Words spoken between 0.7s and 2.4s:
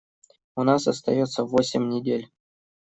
остается восемь недель.